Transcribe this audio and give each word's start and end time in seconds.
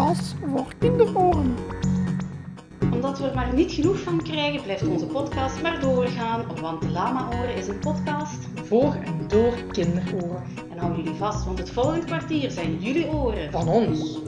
podcast 0.00 0.34
voor 0.46 0.66
kinderoren. 0.78 1.54
Omdat 2.92 3.18
we 3.18 3.28
er 3.28 3.34
maar 3.34 3.54
niet 3.54 3.72
genoeg 3.72 4.00
van 4.00 4.22
krijgen, 4.22 4.62
blijft 4.62 4.88
onze 4.88 5.06
podcast 5.06 5.62
maar 5.62 5.80
doorgaan. 5.80 6.44
Want 6.60 6.90
Lama 6.90 7.28
Oren 7.28 7.56
is 7.56 7.68
een 7.68 7.78
podcast. 7.78 8.48
Voor 8.64 8.94
en 9.04 9.28
door 9.28 9.54
kinderoren. 9.72 10.42
En 10.70 10.78
hou 10.78 10.96
jullie 10.96 11.14
vast, 11.14 11.44
want 11.44 11.58
het 11.58 11.70
volgende 11.70 12.04
kwartier 12.04 12.50
zijn 12.50 12.78
jullie 12.78 13.08
oren. 13.08 13.52
Van 13.52 13.68
ons. 13.68 14.18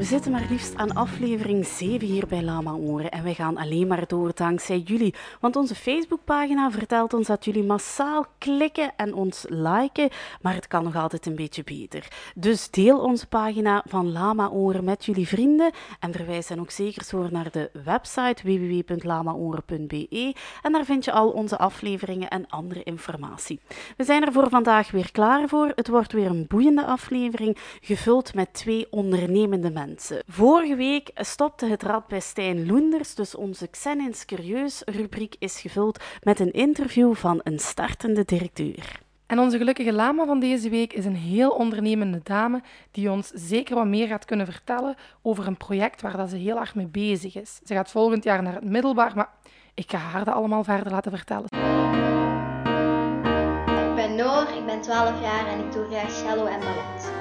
We 0.00 0.06
zitten 0.06 0.32
maar 0.32 0.46
liefst 0.50 0.76
aan 0.76 0.94
aflevering 0.94 1.66
7 1.66 2.06
hier 2.06 2.26
bij 2.26 2.42
Lama 2.42 2.72
Oren 2.72 3.10
en 3.10 3.22
wij 3.22 3.34
gaan 3.34 3.56
alleen 3.56 3.86
maar 3.86 4.06
door 4.06 4.30
dankzij 4.34 4.78
jullie. 4.78 5.14
Want 5.40 5.56
onze 5.56 5.74
Facebookpagina 5.74 6.70
vertelt 6.70 7.14
ons 7.14 7.26
dat 7.26 7.44
jullie 7.44 7.64
massaal 7.64 8.26
klikken 8.38 8.92
en 8.96 9.14
ons 9.14 9.44
liken, 9.48 10.08
maar 10.40 10.54
het 10.54 10.66
kan 10.66 10.84
nog 10.84 10.96
altijd 10.96 11.26
een 11.26 11.34
beetje 11.34 11.64
beter. 11.64 12.08
Dus 12.34 12.70
deel 12.70 12.98
onze 12.98 13.26
pagina 13.26 13.84
van 13.88 14.12
Lama 14.12 14.48
Oren 14.48 14.84
met 14.84 15.04
jullie 15.04 15.28
vrienden 15.28 15.70
en 16.00 16.12
verwijs 16.12 16.46
dan 16.46 16.60
ook 16.60 16.70
zeker 16.70 17.06
door 17.10 17.28
naar 17.30 17.50
de 17.50 17.70
website 17.84 18.42
www.lamaoren.be 18.42 20.34
en 20.62 20.72
daar 20.72 20.84
vind 20.84 21.04
je 21.04 21.12
al 21.12 21.28
onze 21.30 21.58
afleveringen 21.58 22.28
en 22.28 22.48
andere 22.48 22.82
informatie. 22.82 23.60
We 23.96 24.04
zijn 24.04 24.26
er 24.26 24.32
voor 24.32 24.48
vandaag 24.48 24.90
weer 24.90 25.12
klaar 25.12 25.48
voor. 25.48 25.72
Het 25.74 25.88
wordt 25.88 26.12
weer 26.12 26.26
een 26.26 26.46
boeiende 26.48 26.84
aflevering, 26.84 27.56
gevuld 27.80 28.34
met 28.34 28.52
twee 28.52 28.86
ondernemende 28.90 29.70
mensen. 29.70 29.89
Vorige 30.26 30.76
week 30.76 31.10
stopte 31.14 31.66
het 31.66 31.82
rad 31.82 32.06
bij 32.06 32.20
Stijn 32.20 32.66
Loenders, 32.66 33.14
dus 33.14 33.34
onze 33.34 33.66
Xenins 33.66 34.24
Curieus 34.24 34.82
rubriek 34.84 35.34
is 35.38 35.60
gevuld 35.60 36.02
met 36.22 36.40
een 36.40 36.52
interview 36.52 37.14
van 37.14 37.40
een 37.42 37.58
startende 37.58 38.24
directeur. 38.24 39.00
En 39.26 39.38
onze 39.38 39.58
gelukkige 39.58 39.92
lama 39.92 40.24
van 40.24 40.40
deze 40.40 40.68
week 40.68 40.92
is 40.92 41.04
een 41.04 41.16
heel 41.16 41.50
ondernemende 41.50 42.20
dame 42.22 42.62
die 42.90 43.10
ons 43.10 43.30
zeker 43.34 43.74
wat 43.74 43.86
meer 43.86 44.06
gaat 44.06 44.24
kunnen 44.24 44.46
vertellen 44.46 44.94
over 45.22 45.46
een 45.46 45.56
project 45.56 46.00
waar 46.00 46.16
dat 46.16 46.30
ze 46.30 46.36
heel 46.36 46.58
erg 46.58 46.74
mee 46.74 46.86
bezig 46.86 47.36
is. 47.36 47.60
Ze 47.64 47.74
gaat 47.74 47.90
volgend 47.90 48.24
jaar 48.24 48.42
naar 48.42 48.54
het 48.54 48.64
middelbaar, 48.64 49.12
maar 49.14 49.30
ik 49.74 49.90
ga 49.90 49.98
haar 49.98 50.24
dat 50.24 50.34
allemaal 50.34 50.64
verder 50.64 50.92
laten 50.92 51.10
vertellen. 51.10 51.48
Ik 53.88 53.94
ben 53.94 54.14
Noor, 54.14 54.48
ik 54.58 54.66
ben 54.66 54.80
12 54.80 55.22
jaar 55.22 55.46
en 55.46 55.58
ik 55.58 55.72
doe 55.72 55.86
graag 55.90 56.10
cello 56.10 56.46
en 56.46 56.60
ballet. 56.60 57.12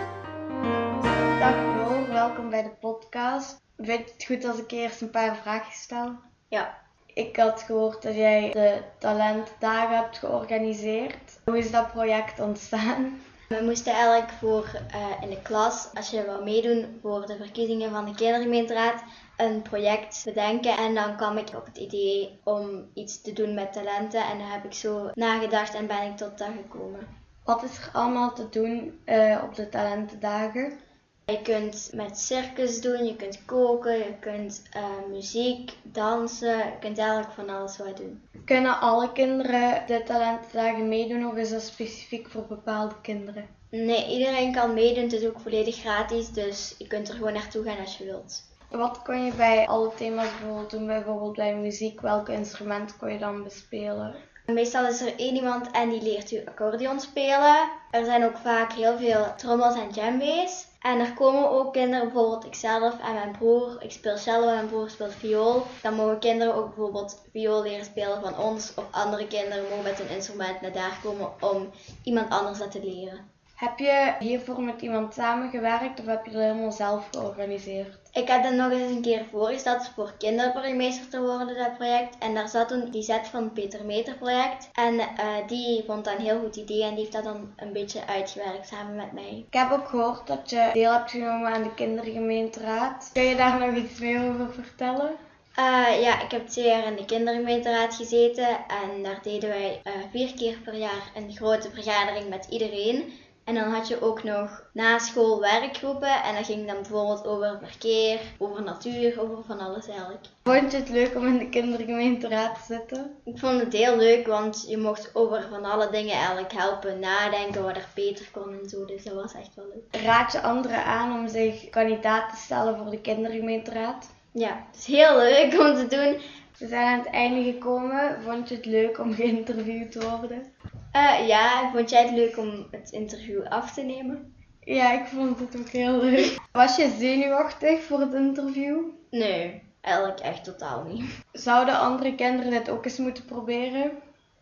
Dag 1.39 1.78
welkom 2.19 2.49
bij 2.49 2.63
de 2.63 2.69
podcast. 2.79 3.61
Vind 3.77 4.07
je 4.07 4.13
het 4.13 4.25
goed 4.25 4.45
als 4.45 4.57
ik 4.57 4.71
eerst 4.71 5.01
een 5.01 5.09
paar 5.09 5.35
vragen 5.35 5.73
stel? 5.73 6.15
Ja, 6.47 6.77
Ik 7.13 7.35
had 7.35 7.61
gehoord 7.61 8.01
dat 8.01 8.15
jij 8.15 8.51
de 8.51 8.81
talentdagen 8.97 9.95
hebt 9.95 10.17
georganiseerd. 10.17 11.39
Hoe 11.45 11.57
is 11.57 11.71
dat 11.71 11.91
project 11.91 12.39
ontstaan? 12.39 13.21
we 13.49 13.61
moesten 13.63 13.93
eigenlijk 13.93 14.29
voor 14.29 14.81
eh, 14.91 15.21
in 15.21 15.29
de 15.29 15.41
klas, 15.41 15.89
als 15.93 16.09
je 16.09 16.25
wil 16.25 16.43
meedoen 16.43 16.99
voor 17.01 17.25
de 17.25 17.37
verkiezingen 17.37 17.91
van 17.91 18.05
de 18.05 18.15
kindergemeenteraad, 18.15 19.03
een 19.37 19.61
project 19.61 20.21
bedenken. 20.25 20.77
En 20.77 20.93
dan 20.95 21.15
kwam 21.15 21.37
ik 21.37 21.49
op 21.55 21.65
het 21.65 21.77
idee 21.77 22.39
om 22.43 22.89
iets 22.93 23.21
te 23.21 23.33
doen 23.33 23.53
met 23.53 23.73
talenten. 23.73 24.23
En 24.23 24.37
daar 24.37 24.51
heb 24.51 24.65
ik 24.65 24.73
zo 24.73 25.09
nagedacht 25.13 25.73
en 25.73 25.87
ben 25.87 26.03
ik 26.03 26.17
tot 26.17 26.37
dat 26.37 26.49
gekomen. 26.61 27.07
Wat 27.43 27.63
is 27.63 27.77
er 27.77 27.89
allemaal 27.93 28.33
te 28.33 28.49
doen 28.49 28.99
eh, 29.05 29.43
op 29.43 29.55
de 29.55 29.69
talentendagen? 29.69 30.87
Je 31.29 31.41
kunt 31.41 31.89
met 31.93 32.17
circus 32.17 32.81
doen, 32.81 33.05
je 33.05 33.15
kunt 33.15 33.45
koken, 33.45 33.97
je 33.97 34.13
kunt 34.19 34.63
eh, 34.71 34.83
muziek, 35.09 35.71
dansen, 35.83 36.57
je 36.57 36.77
kunt 36.79 36.97
eigenlijk 36.97 37.31
van 37.31 37.49
alles 37.49 37.77
wat 37.77 37.97
doen. 37.97 38.21
Kunnen 38.45 38.79
alle 38.79 39.11
kinderen 39.11 39.83
de 39.87 40.03
talentendagen 40.03 40.87
meedoen 40.87 41.25
of 41.25 41.35
is 41.35 41.49
dat 41.49 41.61
specifiek 41.61 42.29
voor 42.29 42.45
bepaalde 42.47 42.95
kinderen? 43.01 43.47
Nee, 43.69 44.07
iedereen 44.07 44.53
kan 44.53 44.73
meedoen, 44.73 45.03
het 45.03 45.13
is 45.13 45.27
ook 45.27 45.39
volledig 45.39 45.75
gratis, 45.75 46.29
dus 46.29 46.75
je 46.77 46.87
kunt 46.87 47.09
er 47.09 47.15
gewoon 47.15 47.33
naartoe 47.33 47.63
gaan 47.63 47.79
als 47.79 47.97
je 47.97 48.05
wilt. 48.05 48.47
Wat 48.69 49.01
kon 49.01 49.25
je 49.25 49.33
bij 49.33 49.67
alle 49.67 49.91
thema's 49.95 50.29
bijvoorbeeld 50.39 50.69
doen? 50.69 50.85
Bijvoorbeeld 50.85 51.35
bij 51.35 51.55
muziek, 51.55 52.01
welke 52.01 52.33
instrument 52.33 52.97
kon 52.97 53.11
je 53.11 53.19
dan 53.19 53.43
bespelen? 53.43 54.15
Meestal 54.53 54.85
is 54.85 55.01
er 55.01 55.15
één 55.17 55.35
iemand 55.35 55.71
en 55.71 55.89
die 55.89 56.01
leert 56.01 56.31
u 56.31 56.45
accordeon 56.45 56.99
spelen. 56.99 57.69
Er 57.91 58.05
zijn 58.05 58.25
ook 58.25 58.37
vaak 58.37 58.73
heel 58.73 58.97
veel 58.97 59.35
trommels 59.35 59.75
en 59.75 59.91
djembe's. 59.91 60.67
En 60.79 60.99
er 60.99 61.13
komen 61.13 61.49
ook 61.49 61.73
kinderen, 61.73 62.05
bijvoorbeeld 62.05 62.45
ikzelf 62.45 62.99
en 62.99 63.13
mijn 63.13 63.31
broer. 63.31 63.77
Ik 63.79 63.91
speel 63.91 64.17
cello 64.17 64.47
en 64.47 64.53
mijn 64.53 64.67
broer 64.67 64.89
speelt 64.89 65.13
viool. 65.13 65.63
Dan 65.81 65.93
mogen 65.93 66.19
kinderen 66.19 66.55
ook 66.55 66.65
bijvoorbeeld 66.65 67.21
viool 67.31 67.61
leren 67.61 67.85
spelen 67.85 68.21
van 68.21 68.37
ons. 68.37 68.73
Of 68.75 68.85
andere 68.91 69.27
kinderen 69.27 69.63
mogen 69.63 69.83
met 69.83 69.99
een 69.99 70.09
instrument 70.09 70.61
naar 70.61 70.73
daar 70.73 70.99
komen 71.03 71.29
om 71.39 71.69
iemand 72.03 72.29
anders 72.29 72.57
dat 72.57 72.71
te 72.71 72.83
leren. 72.83 73.38
Heb 73.59 73.79
je 73.79 74.13
hiervoor 74.19 74.61
met 74.61 74.81
iemand 74.81 75.13
samengewerkt 75.13 75.99
of 75.99 76.05
heb 76.05 76.25
je 76.25 76.31
dat 76.31 76.41
helemaal 76.41 76.71
zelf 76.71 77.07
georganiseerd? 77.11 77.97
Ik 78.13 78.27
heb 78.27 78.43
dat 78.43 78.53
nog 78.53 78.71
eens 78.71 78.91
een 78.91 79.01
keer 79.01 79.25
voorgesteld 79.31 79.91
voor 79.95 80.13
kinderburgemeester 80.17 81.09
te 81.09 81.21
worden, 81.21 81.57
dat 81.57 81.77
project. 81.77 82.17
En 82.17 82.33
daar 82.33 82.49
zat 82.49 82.67
toen 82.67 82.89
die 82.91 83.01
zet 83.01 83.27
van 83.27 83.53
Peter 83.53 83.85
Meter 83.85 84.15
project. 84.15 84.69
En 84.73 84.99
eh, 84.99 85.07
die 85.47 85.83
vond 85.87 86.05
dat 86.05 86.13
een 86.13 86.25
heel 86.25 86.39
goed 86.39 86.55
idee 86.55 86.83
en 86.83 86.89
die 86.89 86.99
heeft 86.99 87.11
dat 87.11 87.23
dan 87.23 87.53
een 87.55 87.73
beetje 87.73 88.07
uitgewerkt 88.07 88.67
samen 88.67 88.95
met 88.95 89.11
mij. 89.11 89.43
Ik 89.47 89.53
heb 89.53 89.71
ook 89.71 89.87
gehoord 89.87 90.27
dat 90.27 90.49
je 90.49 90.69
deel 90.73 90.93
hebt 90.93 91.11
genomen 91.11 91.53
aan 91.53 91.63
de 91.63 91.73
kindergemeenteraad. 91.73 93.09
Kun 93.13 93.23
je 93.23 93.35
daar 93.35 93.59
nog 93.59 93.75
iets 93.75 93.99
meer 93.99 94.29
over 94.29 94.53
vertellen? 94.53 95.11
Eh, 95.55 96.01
ja, 96.01 96.21
ik 96.21 96.31
heb 96.31 96.47
twee 96.47 96.67
jaar 96.67 96.85
in 96.85 96.95
de 96.95 97.05
kindergemeenteraad 97.05 97.95
gezeten 97.95 98.47
en 98.67 99.03
daar 99.03 99.19
deden 99.23 99.49
wij 99.49 99.81
eh, 99.83 99.93
vier 100.11 100.33
keer 100.33 100.57
per 100.63 100.75
jaar 100.75 101.11
een 101.15 101.35
grote 101.35 101.69
vergadering 101.71 102.29
met 102.29 102.47
iedereen. 102.49 103.13
En 103.49 103.55
dan 103.55 103.73
had 103.73 103.87
je 103.87 104.01
ook 104.01 104.23
nog 104.23 104.63
na 104.73 104.99
school 104.99 105.39
werkgroepen 105.39 106.23
en 106.23 106.35
dat 106.35 106.45
ging 106.45 106.67
dan 106.67 106.75
bijvoorbeeld 106.75 107.27
over 107.27 107.59
verkeer, 107.61 108.19
over 108.37 108.63
natuur, 108.63 109.21
over 109.21 109.43
van 109.43 109.59
alles 109.59 109.87
eigenlijk. 109.87 110.25
Vond 110.43 110.71
je 110.71 110.77
het 110.77 110.89
leuk 110.89 111.15
om 111.15 111.27
in 111.27 111.37
de 111.37 111.49
kindergemeenteraad 111.49 112.55
te 112.55 112.73
zitten? 112.73 113.15
Ik 113.23 113.37
vond 113.37 113.59
het 113.59 113.73
heel 113.73 113.97
leuk, 113.97 114.27
want 114.27 114.65
je 114.67 114.77
mocht 114.77 115.09
over 115.13 115.45
van 115.49 115.65
alle 115.65 115.89
dingen 115.89 116.15
eigenlijk 116.15 116.53
helpen 116.53 116.99
nadenken 116.99 117.63
wat 117.63 117.75
er 117.75 117.87
beter 117.95 118.29
kon 118.31 118.59
en 118.61 118.69
zo, 118.69 118.85
dus 118.85 119.03
dat 119.03 119.13
was 119.13 119.33
echt 119.33 119.55
wel 119.55 119.65
leuk. 119.73 120.03
Raad 120.03 120.31
je 120.31 120.41
anderen 120.41 120.83
aan 120.83 121.19
om 121.19 121.27
zich 121.27 121.69
kandidaat 121.69 122.29
te 122.29 122.37
stellen 122.37 122.77
voor 122.77 122.89
de 122.89 123.01
kindergemeenteraad? 123.01 124.09
Ja, 124.31 124.65
het 124.71 124.79
is 124.79 124.85
heel 124.85 125.17
leuk 125.17 125.59
om 125.59 125.75
te 125.75 125.87
doen. 125.87 126.21
We 126.57 126.67
zijn 126.67 126.87
aan 126.87 126.99
het 126.99 127.09
einde 127.13 127.51
gekomen. 127.51 128.21
Vond 128.21 128.49
je 128.49 128.55
het 128.55 128.65
leuk 128.65 128.99
om 128.99 129.13
geïnterviewd 129.13 129.91
te 129.91 130.09
worden? 130.09 130.53
Eh, 130.91 131.27
ja, 131.27 131.71
vond 131.73 131.89
jij 131.89 132.03
het 132.03 132.15
leuk 132.15 132.37
om 132.37 132.67
het 132.71 132.91
interview 132.91 133.47
af 133.47 133.73
te 133.73 133.81
nemen? 133.81 134.33
Ja, 134.59 134.91
ik 134.91 135.05
vond 135.05 135.39
het 135.39 135.57
ook 135.59 135.69
heel 135.69 135.97
leuk. 136.03 136.37
Was 136.51 136.75
je 136.75 136.95
zenuwachtig 136.97 137.83
voor 137.83 137.99
het 137.99 138.13
interview? 138.13 138.77
Nee, 139.09 139.61
eigenlijk 139.81 140.19
echt 140.19 140.43
totaal 140.43 140.83
niet. 140.83 141.05
Zouden 141.31 141.79
andere 141.79 142.15
kinderen 142.15 142.51
dit 142.51 142.69
ook 142.69 142.85
eens 142.85 142.97
moeten 142.97 143.25
proberen? 143.25 143.91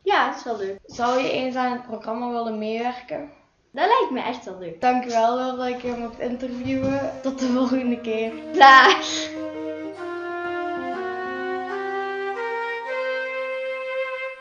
Ja, 0.04 0.28
het 0.28 0.38
is 0.38 0.44
wel 0.44 0.58
leuk. 0.58 0.80
Zou 0.86 1.22
je 1.22 1.32
eens 1.32 1.56
aan 1.56 1.72
het 1.72 1.88
programma 1.88 2.30
willen 2.30 2.58
meewerken? 2.58 3.30
Dat 3.72 3.86
lijkt 3.86 4.12
me 4.12 4.22
echt 4.22 4.46
wel 4.46 4.60
leuk. 4.60 4.82
Dankjewel 4.82 5.58
dat 5.58 5.68
ik 5.68 5.82
je 5.82 5.96
mocht 5.98 6.20
interviewen. 6.20 7.12
Tot 7.22 7.40
de 7.40 7.46
volgende 7.46 8.02
keer. 8.02 8.32
Dag! 8.54 9.06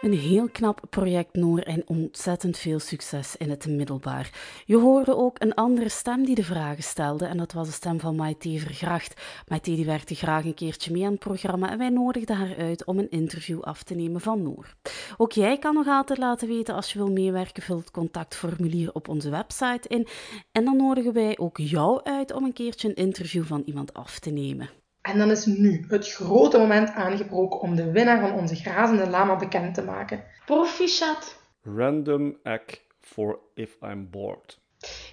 Een 0.06 0.19
heel 0.19 0.49
knap 0.49 0.81
project 0.91 1.34
Noor 1.34 1.59
en 1.59 1.83
ontzettend 1.87 2.59
veel 2.59 2.78
succes 2.78 3.37
in 3.37 3.50
het 3.50 3.67
middelbaar. 3.67 4.31
Je 4.67 4.77
hoorde 4.77 5.17
ook 5.17 5.43
een 5.43 5.55
andere 5.55 5.89
stem 5.89 6.25
die 6.25 6.34
de 6.34 6.44
vragen 6.44 6.83
stelde 6.83 7.27
en 7.27 7.37
dat 7.37 7.53
was 7.53 7.67
de 7.67 7.72
stem 7.72 8.00
van 8.00 8.17
Maite 8.17 8.59
Vergracht. 8.59 9.21
Maite 9.49 9.75
die 9.75 9.84
werkte 9.84 10.15
graag 10.15 10.44
een 10.44 10.55
keertje 10.55 10.93
mee 10.93 11.05
aan 11.05 11.11
het 11.11 11.19
programma 11.19 11.71
en 11.71 11.78
wij 11.78 11.89
nodigden 11.89 12.37
haar 12.37 12.56
uit 12.56 12.84
om 12.84 12.99
een 12.99 13.11
interview 13.11 13.62
af 13.62 13.82
te 13.82 13.94
nemen 13.94 14.20
van 14.20 14.43
Noor. 14.43 14.75
Ook 15.17 15.32
jij 15.32 15.58
kan 15.58 15.75
nog 15.75 15.87
altijd 15.87 16.19
laten 16.19 16.49
weten 16.49 16.75
als 16.75 16.93
je 16.93 16.99
wil 16.99 17.11
meewerken, 17.11 17.62
vul 17.62 17.76
het 17.76 17.91
contactformulier 17.91 18.93
op 18.93 19.09
onze 19.09 19.31
website 19.31 19.88
in 19.88 20.06
en 20.52 20.64
dan 20.64 20.76
nodigen 20.76 21.12
wij 21.12 21.38
ook 21.38 21.59
jou 21.59 22.00
uit 22.02 22.32
om 22.32 22.44
een 22.44 22.52
keertje 22.52 22.88
een 22.88 22.94
interview 22.94 23.44
van 23.44 23.62
iemand 23.64 23.94
af 23.94 24.19
te 24.19 24.31
nemen. 24.31 24.70
En 25.06 25.19
dan 25.19 25.31
is 25.31 25.47
nu 25.47 25.85
het 25.88 26.12
grote 26.12 26.58
moment 26.58 26.91
aangebroken 26.91 27.61
om 27.61 27.76
de 27.76 27.91
winnaar 27.91 28.20
van 28.20 28.32
onze 28.32 28.55
grazende 28.55 29.08
lama 29.08 29.37
bekend 29.37 29.75
te 29.75 29.82
maken. 29.82 30.25
Proficiat. 30.44 31.38
Random 31.62 32.37
act 32.43 32.81
for 33.00 33.38
if 33.55 33.76
I'm 33.82 34.11
bored. 34.11 34.58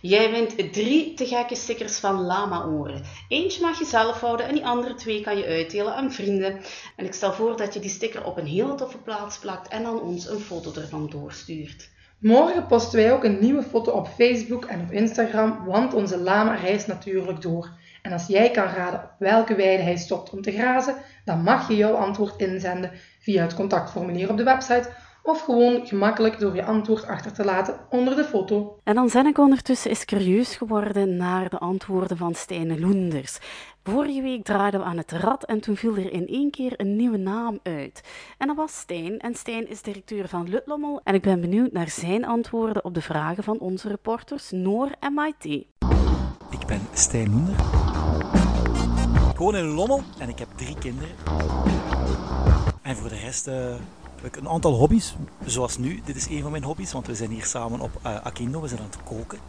Jij 0.02 0.32
wint 0.32 0.74
drie 0.74 1.14
te 1.14 1.26
gekke 1.26 1.56
stickers 1.56 2.00
van 2.00 2.22
Lama 2.22 2.66
Oren. 2.66 3.04
Eentje 3.28 3.62
mag 3.62 3.80
je 3.80 3.86
zelf 3.86 4.20
houden 4.20 4.48
en 4.48 4.54
die 4.54 4.66
andere 4.66 4.94
twee 4.94 5.22
kan 5.22 5.38
je 5.38 5.46
uitdelen 5.46 5.96
aan 5.96 6.12
vrienden. 6.12 6.60
En 6.96 7.06
ik 7.06 7.14
stel 7.14 7.34
voor 7.34 7.58
dat 7.58 7.74
je 7.74 7.80
die 7.80 7.90
sticker 7.90 8.26
op 8.26 8.38
een 8.38 8.46
hele 8.46 8.76
toffe 8.76 8.98
plaats 8.98 9.40
plakt 9.40 9.68
en 9.68 9.84
dan 9.84 10.02
ons 10.02 10.28
een 10.28 10.40
foto 10.40 10.82
ervan 10.82 11.10
doorstuurt. 11.10 11.90
Morgen 12.20 12.68
posten 12.68 13.00
wij 13.00 13.14
ook 13.14 13.24
een 13.24 13.40
nieuwe 13.40 13.64
foto 13.64 13.92
op 13.92 14.08
Facebook 14.08 14.66
en 14.66 14.82
op 14.82 14.92
Instagram, 14.92 15.66
want 15.66 15.94
onze 15.94 16.18
lama 16.18 16.56
reist 16.56 16.88
natuurlijk 16.88 17.42
door. 17.42 17.70
En 18.04 18.12
als 18.12 18.28
jij 18.28 18.52
kan 18.52 18.68
raden 18.68 19.00
op 19.00 19.10
welke 19.18 19.56
weide 19.56 19.84
hij 19.84 19.98
stopt 19.98 20.30
om 20.30 20.42
te 20.42 20.52
grazen, 20.52 20.96
dan 21.26 21.44
mag 21.44 21.68
je 21.68 21.76
jouw 21.76 21.94
antwoord 21.94 22.40
inzenden 22.40 22.92
via 23.20 23.42
het 23.42 23.54
contactformulier 23.54 24.30
op 24.30 24.38
de 24.38 24.44
website 24.44 24.90
of 25.22 25.42
gewoon 25.42 25.88
gemakkelijk 25.88 26.40
door 26.40 26.56
je 26.56 26.64
antwoord 26.64 27.08
achter 27.08 27.34
te 27.34 27.46
laten 27.46 27.76
onder 27.90 28.16
de 28.16 28.24
foto. 28.24 28.80
En 28.84 28.96
dan 28.96 29.10
ben 29.14 29.26
ik 29.26 29.38
ondertussen 29.38 29.90
eens 29.90 30.06
curieus 30.06 30.56
geworden 30.56 31.18
naar 31.18 31.50
de 31.50 31.58
antwoorden 31.58 32.18
van 32.18 32.36
Stijn 32.36 32.80
Loenders. 32.80 33.40
Vorige 33.84 34.22
week 34.22 34.44
draaiden 34.44 34.80
we 34.80 34.86
aan 34.86 34.98
het 34.98 35.12
rad 35.12 35.46
en 35.46 35.60
toen 35.60 35.76
viel 35.76 35.96
er 35.96 36.12
in 36.12 36.28
één 36.28 36.52
keer 36.52 36.74
een 36.78 36.96
nieuwe 36.96 37.18
naam 37.18 37.60
uit. 37.64 38.02
En 38.38 38.48
dat 38.48 38.56
was 38.56 38.80
Stijn. 38.80 39.20
En 39.20 39.36
Stijn 39.36 39.70
is 39.70 39.82
directeur 39.82 40.28
van 40.28 40.50
Lutlommel. 40.50 41.02
En 41.04 41.14
ik 41.14 41.22
ben 41.22 41.42
benieuwd 41.42 41.72
naar 41.72 41.90
zijn 41.90 42.26
antwoorden 42.26 42.86
op 42.86 42.94
de 42.94 43.02
vragen 43.02 43.44
van 43.44 43.60
onze 43.60 43.88
reporters 43.88 44.52
Noor 44.52 44.90
en 45.00 45.14
Maite. 45.14 45.66
Ik 46.50 46.66
ben 46.68 46.82
Stijn 46.94 47.32
Loender. 47.32 47.93
Ik 49.44 49.50
woon 49.50 49.58
in 49.58 49.68
Lommel 49.68 50.04
en 50.20 50.30
ik 50.30 50.40
heb 50.40 50.48
drie 50.56 50.78
kinderen. 50.78 51.16
En 52.82 52.96
voor 52.96 53.10
de 53.10 53.16
rest 53.16 53.48
uh, 53.48 53.76
heb 54.16 54.26
ik 54.26 54.36
een 54.36 54.48
aantal 54.48 54.74
hobby's, 54.74 55.16
zoals 55.46 55.78
nu. 55.78 56.02
Dit 56.06 56.16
is 56.16 56.28
een 56.28 56.42
van 56.42 56.52
mijn 56.52 56.64
hobby's, 56.64 56.92
want 56.92 57.08
we 57.08 57.16
zijn 57.16 57.30
hier 57.30 57.46
samen 57.46 57.80
op 57.80 57.92
uh, 58.06 58.26
Akindo. 58.26 58.62
We 58.62 58.68
zijn 58.68 58.80
aan 58.80 58.86
het 58.86 59.04
koken. 59.04 59.40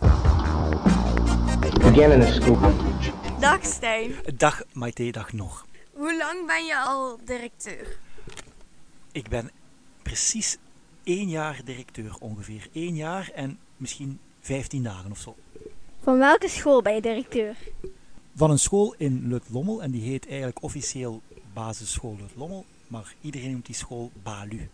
Dag 3.41 3.65
Stijn. 3.65 4.13
Dag 4.37 4.63
Maite, 4.73 5.11
dag 5.11 5.33
nog. 5.33 5.67
Hoe 5.93 6.17
lang 6.17 6.47
ben 6.47 6.65
je 6.65 6.79
al 6.79 7.19
directeur? 7.25 7.97
Ik 9.13 9.29
ben 9.29 9.51
precies 10.03 10.57
één 11.05 11.29
jaar 11.29 11.61
directeur 11.65 12.17
ongeveer. 12.21 12.69
Één 12.73 12.95
jaar 12.95 13.31
en 13.35 13.59
misschien 13.77 14.21
15 14.41 14.83
dagen 14.83 15.11
of 15.11 15.19
zo. 15.19 15.37
Van 16.03 16.19
welke 16.19 16.49
school 16.49 16.83
ben 16.83 16.95
je 16.95 17.01
directeur? 17.01 17.57
Van 18.37 18.51
een 18.51 18.59
school 18.59 18.95
in 18.99 19.29
Lutlommel 19.29 19.83
en 19.83 19.91
die 19.91 20.03
heet 20.03 20.27
eigenlijk 20.27 20.63
officieel 20.63 21.23
Basisschool 21.53 22.17
Lutlommel, 22.21 22.65
maar 22.87 23.15
iedereen 23.21 23.51
noemt 23.51 23.67
die 23.67 23.75
school 23.75 24.11
Balu. 24.23 24.69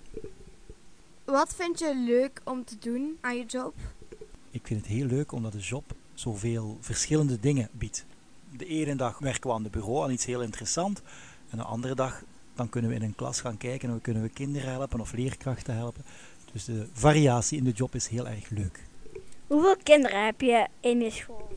Wat 1.25 1.55
vind 1.55 1.79
je 1.79 1.95
leuk 2.07 2.41
om 2.45 2.65
te 2.65 2.77
doen 2.79 3.19
aan 3.21 3.37
je 3.37 3.45
job? 3.45 3.75
Ik 4.51 4.67
vind 4.67 4.81
het 4.81 4.91
heel 4.91 5.07
leuk 5.07 5.33
omdat 5.33 5.53
de 5.53 5.59
job 5.59 5.85
zoveel 6.15 6.79
verschillende 6.81 7.41
dingen 7.41 7.69
biedt. 7.73 8.07
De 8.57 8.67
ene 8.67 8.97
dag 8.97 9.19
werken 9.19 9.51
we 9.51 9.57
aan 9.57 9.63
het 9.63 9.73
bureau 9.73 10.05
aan 10.05 10.11
iets 10.11 10.25
heel 10.25 10.43
interessant 10.43 11.03
en 11.51 11.59
de 11.59 11.65
andere 11.65 11.95
dag 11.95 12.23
dan 12.55 12.69
kunnen 12.69 12.91
we 12.91 12.97
in 12.97 13.03
een 13.03 13.15
klas 13.15 13.41
gaan 13.41 13.57
kijken 13.57 13.89
en 13.89 13.95
we 13.95 14.01
kunnen 14.01 14.23
we 14.23 14.29
kinderen 14.29 14.71
helpen 14.71 15.01
of 15.01 15.13
leerkrachten 15.13 15.75
helpen. 15.75 16.05
Dus 16.53 16.65
de 16.65 16.87
variatie 16.93 17.59
in 17.59 17.65
de 17.65 17.73
job 17.73 17.95
is 17.95 18.07
heel 18.07 18.29
erg 18.29 18.49
leuk. 18.49 18.85
Hoeveel 19.47 19.77
kinderen 19.83 20.25
heb 20.25 20.41
je 20.41 20.67
in 20.81 21.01
je 21.01 21.11
school? 21.11 21.49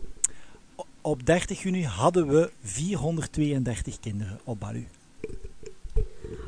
Op 1.05 1.25
30 1.25 1.61
juni 1.61 1.85
hadden 1.85 2.27
we 2.27 2.51
432 2.61 3.99
kinderen 3.99 4.39
op 4.43 4.59
Balu. 4.59 4.87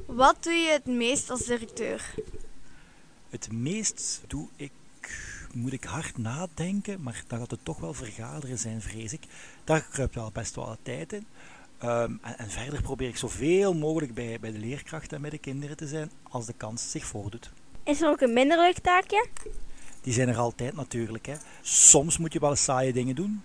Wat 0.06 0.44
doe 0.44 0.54
je 0.54 0.72
het 0.72 0.86
meest 0.86 1.30
als 1.30 1.46
directeur? 1.46 2.13
Het 3.30 3.52
meest 3.52 4.22
doe 4.28 4.48
ik, 4.56 4.72
moet 5.54 5.74
ik 5.74 5.84
hard 5.84 6.18
nadenken, 6.18 7.02
maar 7.02 7.24
dan 7.28 7.40
gaat 7.40 7.52
het 7.52 7.60
toch 7.66 7.80
wel 7.80 7.94
vergaderen 7.94 8.57
zijn, 8.57 8.81
vrees 8.81 9.13
ik. 9.13 9.24
Daar 9.63 9.88
kruipt 9.92 10.16
wel 10.16 10.31
best 10.34 10.56
wel 10.56 10.66
wat 10.66 10.80
tijd 10.81 11.13
in. 11.13 11.25
Um, 11.84 12.19
en, 12.22 12.38
en, 12.38 12.50
verder 12.50 12.81
probeer 12.81 13.08
ik 13.08 13.18
zoveel 13.18 13.74
mogelijk 13.74 14.13
bij, 14.13 14.40
bij 14.40 14.51
de 14.51 14.60
leerkrachten 14.60 15.16
en 15.16 15.22
bij 15.22 15.30
de 15.30 15.38
kinderen 15.38 15.78
te 15.78 15.88
zijn 15.88 16.12
als 16.24 16.46
de 16.46 16.54
kans 16.54 16.92
zich 16.92 17.06
voordoet. 17.06 17.51
Is 17.84 18.01
er 18.01 18.10
ook 18.10 18.22
een 18.22 18.34
minder 18.34 18.58
leuk 18.58 18.80
taakje? 18.80 19.28
Die 20.01 20.13
zijn 20.13 20.30
er 20.30 20.38
altijd 20.38 20.75
natuurlijk. 20.75 21.25
Hè. 21.25 21.36
Soms 21.62 22.18
moet 22.18 22.34
je 22.34 22.40
wel 22.40 22.56
saaie 22.56 22.94
dingen 22.94 23.16
doen 23.16 23.44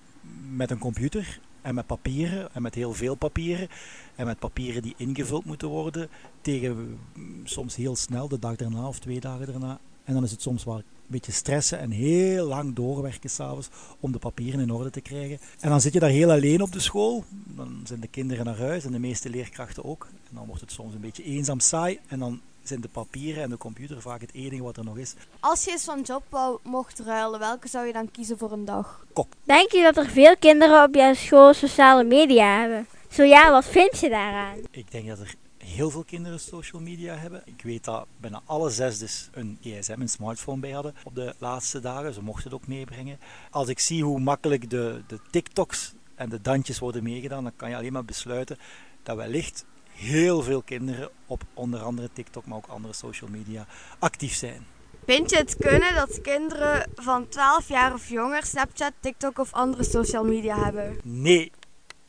met 0.50 0.70
een 0.70 0.78
computer 0.78 1.40
en 1.62 1.74
met 1.74 1.86
papieren 1.86 2.54
en 2.54 2.62
met 2.62 2.74
heel 2.74 2.92
veel 2.92 3.14
papieren 3.14 3.68
en 4.16 4.26
met 4.26 4.38
papieren 4.38 4.82
die 4.82 4.94
ingevuld 4.96 5.44
moeten 5.44 5.68
worden 5.68 6.08
tegen 6.40 6.98
mm, 7.14 7.46
soms 7.46 7.76
heel 7.76 7.96
snel 7.96 8.28
de 8.28 8.38
dag 8.38 8.56
daarna 8.56 8.86
of 8.86 8.98
twee 8.98 9.20
dagen 9.20 9.46
daarna. 9.46 9.80
En 10.04 10.14
dan 10.14 10.24
is 10.24 10.30
het 10.30 10.42
soms 10.42 10.64
wel 10.64 10.76
een 10.76 10.84
beetje 11.06 11.32
stressen 11.32 11.78
en 11.78 11.90
heel 11.90 12.46
lang 12.46 12.74
doorwerken 12.74 13.30
s'avonds 13.30 13.68
om 14.00 14.12
de 14.12 14.18
papieren 14.18 14.60
in 14.60 14.72
orde 14.72 14.90
te 14.90 15.00
krijgen. 15.00 15.38
En 15.60 15.70
dan 15.70 15.80
zit 15.80 15.92
je 15.92 16.00
daar 16.00 16.10
heel 16.10 16.30
alleen 16.30 16.62
op 16.62 16.72
de 16.72 16.80
school. 16.80 17.24
Dan 17.28 17.80
zijn 17.84 18.00
de 18.00 18.08
kinderen 18.08 18.44
naar 18.44 18.58
huis 18.58 18.84
en 18.84 18.92
de 18.92 18.98
meeste 18.98 19.30
leerkrachten 19.30 19.84
ook. 19.84 20.08
En 20.10 20.34
dan 20.34 20.46
wordt 20.46 20.60
het 20.60 20.72
soms 20.72 20.94
een 20.94 21.00
beetje 21.00 21.24
eenzaam 21.24 21.60
saai 21.60 21.98
en 22.06 22.18
dan 22.18 22.40
zijn 22.70 22.80
de 22.80 22.88
papieren 22.88 23.42
en 23.42 23.50
de 23.50 23.56
computer 23.56 24.00
vaak 24.00 24.20
het 24.20 24.34
enige 24.34 24.62
wat 24.62 24.76
er 24.76 24.84
nog 24.84 24.98
is. 24.98 25.14
Als 25.40 25.64
je 25.64 25.70
eens 25.70 25.84
van 25.84 26.02
job 26.02 26.22
wou, 26.28 26.58
mocht 26.62 26.98
ruilen, 26.98 27.38
welke 27.38 27.68
zou 27.68 27.86
je 27.86 27.92
dan 27.92 28.10
kiezen 28.10 28.38
voor 28.38 28.52
een 28.52 28.64
dag? 28.64 29.06
Kok. 29.12 29.32
Denk 29.44 29.72
je 29.72 29.82
dat 29.82 29.96
er 29.96 30.10
veel 30.10 30.36
kinderen 30.36 30.84
op 30.84 30.94
jouw 30.94 31.14
school 31.14 31.54
sociale 31.54 32.04
media 32.04 32.60
hebben? 32.60 32.86
Zo 33.10 33.22
ja, 33.22 33.50
wat 33.50 33.64
vind 33.64 33.98
je 33.98 34.08
daaraan? 34.08 34.56
Ik 34.70 34.90
denk 34.90 35.08
dat 35.08 35.18
er 35.18 35.34
heel 35.58 35.90
veel 35.90 36.04
kinderen 36.04 36.40
social 36.40 36.82
media 36.82 37.14
hebben. 37.14 37.42
Ik 37.44 37.62
weet 37.62 37.84
dat 37.84 38.06
bijna 38.16 38.42
alle 38.44 38.70
zesdes 38.70 39.28
een 39.32 39.58
gsm, 39.60 40.00
een 40.00 40.08
smartphone 40.08 40.60
bij 40.60 40.70
hadden 40.70 40.94
op 41.04 41.14
de 41.14 41.34
laatste 41.38 41.80
dagen. 41.80 42.14
Ze 42.14 42.22
mochten 42.22 42.44
het 42.44 42.54
ook 42.54 42.66
meebrengen. 42.66 43.18
Als 43.50 43.68
ik 43.68 43.78
zie 43.78 44.04
hoe 44.04 44.20
makkelijk 44.20 44.70
de, 44.70 45.02
de 45.06 45.20
TikToks 45.30 45.94
en 46.14 46.28
de 46.28 46.40
dansjes 46.40 46.78
worden 46.78 47.02
meegedaan, 47.02 47.42
dan 47.42 47.56
kan 47.56 47.70
je 47.70 47.76
alleen 47.76 47.92
maar 47.92 48.04
besluiten 48.04 48.58
dat 49.02 49.16
wellicht 49.16 49.64
heel 50.00 50.42
veel 50.42 50.62
kinderen 50.62 51.10
op 51.26 51.42
onder 51.54 51.80
andere 51.80 52.10
TikTok, 52.12 52.46
maar 52.46 52.56
ook 52.56 52.66
andere 52.66 52.94
social 52.94 53.30
media 53.30 53.66
actief 53.98 54.34
zijn. 54.34 54.66
Vind 55.04 55.30
je 55.30 55.36
het 55.36 55.56
kunnen 55.56 55.94
dat 55.94 56.20
kinderen 56.20 56.90
van 56.94 57.28
12 57.28 57.68
jaar 57.68 57.92
of 57.92 58.08
jonger 58.08 58.46
Snapchat, 58.46 58.92
TikTok 59.00 59.38
of 59.38 59.52
andere 59.52 59.84
social 59.84 60.24
media 60.24 60.64
hebben? 60.64 60.98
Nee, 61.02 61.52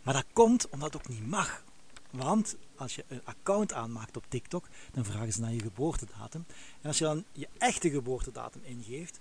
maar 0.01 0.13
dat 0.13 0.25
komt 0.33 0.69
omdat 0.69 0.93
het 0.93 1.01
ook 1.01 1.09
niet 1.09 1.27
mag. 1.27 1.63
Want 2.09 2.55
als 2.75 2.95
je 2.95 3.03
een 3.07 3.21
account 3.23 3.73
aanmaakt 3.73 4.17
op 4.17 4.25
TikTok, 4.27 4.67
dan 4.91 5.05
vragen 5.05 5.33
ze 5.33 5.41
naar 5.41 5.53
je 5.53 5.61
geboortedatum. 5.61 6.45
En 6.81 6.87
als 6.87 6.97
je 6.97 7.03
dan 7.03 7.23
je 7.31 7.47
echte 7.57 7.89
geboortedatum 7.89 8.61
ingeeft, 8.63 9.19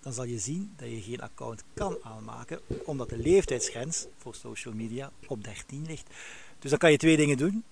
dan 0.00 0.12
zal 0.12 0.24
je 0.24 0.38
zien 0.38 0.72
dat 0.76 0.88
je 0.88 1.02
geen 1.02 1.20
account 1.20 1.64
kan 1.74 1.96
aanmaken, 2.02 2.60
omdat 2.84 3.08
de 3.08 3.18
leeftijdsgrens 3.18 4.06
voor 4.18 4.34
social 4.34 4.74
media 4.74 5.10
op 5.26 5.44
13 5.44 5.86
ligt. 5.86 6.10
Dus 6.58 6.70
dan 6.70 6.78
kan 6.78 6.90
je 6.90 6.96
twee 6.96 7.16
dingen 7.16 7.36
doen. 7.36 7.64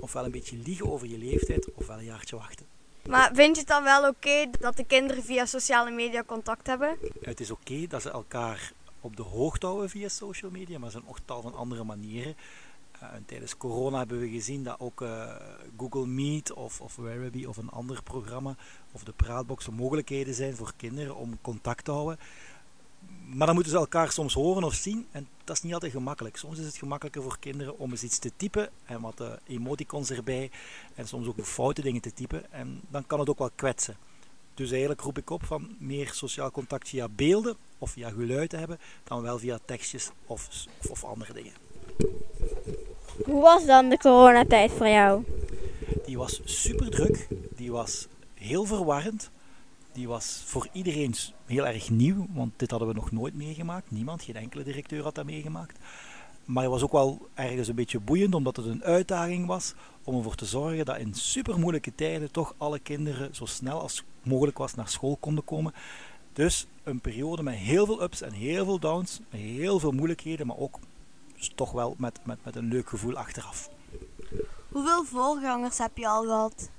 Ofwel 0.00 0.24
een 0.24 0.30
beetje 0.30 0.56
liegen 0.56 0.90
over 0.92 1.06
je 1.06 1.18
leeftijd, 1.18 1.68
ofwel 1.74 1.98
een 1.98 2.04
jaartje 2.04 2.36
wachten. 2.36 2.66
Maar 3.08 3.30
vind 3.34 3.54
je 3.54 3.60
het 3.60 3.70
dan 3.70 3.84
wel 3.84 4.08
oké 4.08 4.50
dat 4.60 4.76
de 4.76 4.84
kinderen 4.84 5.22
via 5.22 5.46
sociale 5.46 5.90
media 5.90 6.24
contact 6.24 6.66
hebben? 6.66 6.96
Het 7.20 7.40
is 7.40 7.50
oké 7.50 7.86
dat 7.86 8.02
ze 8.02 8.10
elkaar 8.10 8.72
op 9.00 9.16
de 9.16 9.22
hoogte 9.22 9.66
houden 9.66 9.90
via 9.90 10.08
social 10.08 10.50
media, 10.50 10.78
maar 10.78 10.86
er 10.86 10.92
zijn 10.92 11.08
ook 11.08 11.18
tal 11.24 11.42
van 11.42 11.54
andere 11.54 11.84
manieren. 11.84 12.36
Uh, 13.02 13.08
tijdens 13.26 13.56
corona 13.56 13.98
hebben 13.98 14.20
we 14.20 14.28
gezien 14.28 14.64
dat 14.64 14.80
ook 14.80 15.00
uh, 15.00 15.34
Google 15.76 16.06
Meet 16.06 16.52
of, 16.52 16.80
of 16.80 16.98
of 17.46 17.56
een 17.56 17.70
ander 17.70 18.02
programma 18.02 18.56
of 18.92 19.04
de 19.04 19.12
praatboxen 19.12 19.74
mogelijkheden 19.74 20.34
zijn 20.34 20.56
voor 20.56 20.72
kinderen 20.76 21.16
om 21.16 21.38
contact 21.40 21.84
te 21.84 21.90
houden 21.90 22.18
maar 23.26 23.46
dan 23.46 23.54
moeten 23.54 23.72
ze 23.72 23.78
elkaar 23.78 24.12
soms 24.12 24.34
horen 24.34 24.64
of 24.64 24.74
zien 24.74 25.06
en 25.10 25.28
dat 25.44 25.56
is 25.56 25.62
niet 25.62 25.72
altijd 25.74 25.92
gemakkelijk. 25.92 26.36
Soms 26.36 26.58
is 26.58 26.66
het 26.66 26.76
gemakkelijker 26.76 27.22
voor 27.22 27.38
kinderen 27.38 27.78
om 27.78 27.90
eens 27.90 28.02
iets 28.02 28.18
te 28.18 28.32
typen 28.36 28.68
en 28.84 29.00
wat 29.00 29.20
uh, 29.20 29.28
emoticons 29.46 30.10
erbij 30.10 30.50
en 30.94 31.08
soms 31.08 31.26
ook 31.26 31.44
foute 31.44 31.82
dingen 31.82 32.00
te 32.00 32.12
typen 32.12 32.52
en 32.52 32.80
dan 32.88 33.06
kan 33.06 33.20
het 33.20 33.28
ook 33.28 33.38
wel 33.38 33.50
kwetsen. 33.54 33.96
Dus 34.54 34.70
eigenlijk 34.70 35.00
roep 35.00 35.18
ik 35.18 35.30
op 35.30 35.44
van 35.44 35.76
meer 35.78 36.10
sociaal 36.12 36.50
contact 36.50 36.88
via 36.88 37.08
beelden 37.08 37.56
of 37.78 37.90
via 37.90 38.10
geluid 38.10 38.50
te 38.50 38.56
hebben 38.56 38.78
dan 39.04 39.22
wel 39.22 39.38
via 39.38 39.58
tekstjes 39.64 40.10
of, 40.26 40.48
of, 40.82 40.90
of 40.90 41.04
andere 41.04 41.32
dingen. 41.32 41.52
Hoe 43.24 43.42
was 43.42 43.66
dan 43.66 43.88
de 43.88 43.98
coronatijd 43.98 44.70
voor 44.70 44.88
jou? 44.88 45.24
Die 46.06 46.18
was 46.18 46.40
super 46.44 46.90
druk, 46.90 47.28
die 47.56 47.72
was 47.72 48.06
heel 48.34 48.64
verwarrend 48.64 49.30
die 49.92 50.08
was 50.08 50.42
voor 50.44 50.68
iedereen 50.72 51.14
heel 51.46 51.66
erg 51.66 51.90
nieuw, 51.90 52.26
want 52.30 52.52
dit 52.56 52.70
hadden 52.70 52.88
we 52.88 52.94
nog 52.94 53.10
nooit 53.10 53.34
meegemaakt. 53.34 53.90
Niemand, 53.90 54.22
geen 54.22 54.36
enkele 54.36 54.62
directeur 54.62 55.02
had 55.02 55.14
dat 55.14 55.24
meegemaakt. 55.24 55.78
Maar 56.44 56.62
het 56.62 56.72
was 56.72 56.82
ook 56.82 56.92
wel 56.92 57.28
ergens 57.34 57.68
een 57.68 57.74
beetje 57.74 58.00
boeiend, 58.00 58.34
omdat 58.34 58.56
het 58.56 58.66
een 58.66 58.84
uitdaging 58.84 59.46
was 59.46 59.74
om 60.04 60.16
ervoor 60.16 60.34
te 60.34 60.44
zorgen 60.44 60.84
dat 60.84 60.98
in 60.98 61.14
super 61.14 61.58
moeilijke 61.58 61.94
tijden 61.94 62.30
toch 62.30 62.54
alle 62.56 62.78
kinderen 62.78 63.34
zo 63.34 63.46
snel 63.46 63.80
als 63.80 64.04
mogelijk 64.22 64.58
was 64.58 64.74
naar 64.74 64.88
school 64.88 65.16
konden 65.20 65.44
komen. 65.44 65.74
Dus 66.32 66.66
een 66.82 67.00
periode 67.00 67.42
met 67.42 67.54
heel 67.54 67.86
veel 67.86 68.02
ups 68.02 68.20
en 68.20 68.32
heel 68.32 68.64
veel 68.64 68.78
downs, 68.78 69.20
heel 69.28 69.78
veel 69.78 69.92
moeilijkheden, 69.92 70.46
maar 70.46 70.58
ook 70.58 70.78
toch 71.54 71.72
wel 71.72 71.94
met, 71.98 72.20
met, 72.24 72.44
met 72.44 72.56
een 72.56 72.68
leuk 72.68 72.88
gevoel 72.88 73.16
achteraf. 73.16 73.70
Hoeveel 74.68 75.04
voorgangers 75.04 75.78
heb 75.78 75.96
je 75.96 76.08
al 76.08 76.22
gehad? 76.22 76.70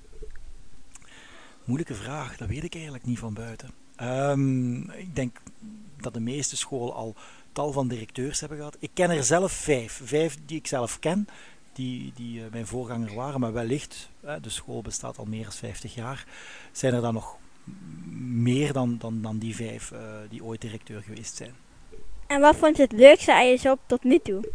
Moeilijke 1.64 1.96
vraag, 1.96 2.38
dat 2.38 2.48
weet 2.48 2.64
ik 2.64 2.74
eigenlijk 2.74 3.06
niet 3.06 3.20
van 3.20 3.34
buiten. 3.34 3.70
Um, 4.02 4.90
ik 4.90 5.16
denk 5.16 5.38
dat 5.98 6.14
de 6.14 6.20
meeste 6.20 6.58
scholen 6.58 6.94
al 6.94 7.16
tal 7.52 7.72
van 7.72 7.88
directeurs 7.88 8.40
hebben 8.40 8.58
gehad. 8.58 8.78
Ik 8.80 8.90
ken 8.94 9.10
er 9.10 9.24
zelf 9.24 9.52
vijf. 9.52 10.02
Vijf 10.04 10.38
die 10.46 10.58
ik 10.58 10.68
zelf 10.68 11.00
ken, 11.00 11.28
die, 11.74 12.12
die 12.16 12.40
uh, 12.40 12.46
mijn 12.52 12.68
voorganger 12.68 13.14
waren. 13.14 13.40
Maar 13.40 13.54
wellicht, 13.54 14.10
de 14.42 14.50
school 14.50 14.82
bestaat 14.82 15.18
al 15.18 15.26
meer 15.26 15.44
dan 15.44 15.52
50 15.52 15.96
jaar, 15.96 16.26
zijn 16.72 16.94
er 16.94 17.02
dan 17.02 17.14
nog 17.14 17.38
meer 18.20 18.74
dan, 18.74 18.98
dan, 18.98 19.22
dan 19.22 19.38
die 19.38 19.56
vijf 19.56 19.92
uh, 19.92 20.00
die 20.30 20.44
ooit 20.44 20.62
directeur 20.62 21.02
geweest 21.02 21.36
zijn. 21.36 21.54
En 22.28 22.42
wat 22.42 22.56
vond 22.56 22.78
je 22.78 22.84
het 22.84 22.92
leukste 22.92 23.34
aan 23.34 23.48
je 23.48 23.58
job 23.58 23.80
tot 23.86 24.04
nu 24.04 24.20
toe? 24.20 24.52